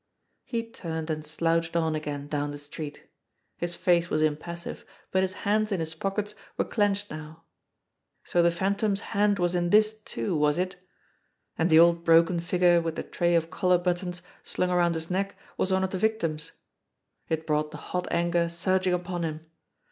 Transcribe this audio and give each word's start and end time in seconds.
He 0.45 0.67
turned 0.67 1.11
and 1.11 1.23
slouched 1.23 1.75
on 1.75 1.93
again 1.93 2.25
down 2.27 2.49
the 2.49 2.57
street. 2.57 3.07
His 3.57 3.75
face 3.75 4.09
was 4.09 4.23
impassive, 4.23 4.83
but 5.11 5.21
his 5.21 5.33
hands 5.45 5.71
in 5.71 5.79
his 5.79 5.93
pockets 5.93 6.33
were 6.57 6.65
clenched 6.65 7.11
now. 7.11 7.43
So 8.23 8.41
the 8.41 8.49
Phantom's 8.49 9.01
hand 9.13 9.37
was 9.37 9.53
in 9.53 9.69
this, 9.69 9.93
too, 9.95 10.35
was 10.35 10.57
it? 10.57 10.75
And 11.55 11.69
the 11.69 11.77
old 11.77 12.03
broken 12.03 12.39
figure 12.39 12.81
with 12.81 12.95
the 12.95 13.03
tray 13.03 13.35
of 13.35 13.51
collar 13.51 13.77
but 13.77 13.97
tons 13.97 14.23
slung 14.43 14.71
around 14.71 14.95
his 14.95 15.11
neck 15.11 15.35
was 15.55 15.71
one 15.71 15.83
of 15.83 15.91
the 15.91 15.99
victims! 15.99 16.53
It 17.29 17.45
brought 17.45 17.69
the 17.69 17.77
hot 17.91 18.07
anger 18.09 18.49
surging 18.49 18.93
upon 18.95 19.21
him. 19.21 19.45